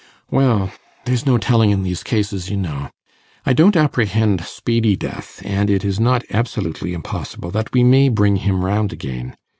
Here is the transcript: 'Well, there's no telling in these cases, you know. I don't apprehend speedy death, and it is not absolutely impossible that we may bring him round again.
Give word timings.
'Well, 0.31 0.71
there's 1.05 1.27
no 1.27 1.37
telling 1.37 1.69
in 1.69 1.83
these 1.83 2.01
cases, 2.01 2.49
you 2.49 2.57
know. 2.57 2.89
I 3.45 3.53
don't 3.53 3.75
apprehend 3.75 4.41
speedy 4.41 4.95
death, 4.95 5.43
and 5.45 5.69
it 5.69 5.85
is 5.85 5.99
not 5.99 6.23
absolutely 6.31 6.93
impossible 6.95 7.51
that 7.51 7.71
we 7.71 7.83
may 7.83 8.09
bring 8.09 8.37
him 8.37 8.65
round 8.65 8.91
again. 8.93 9.35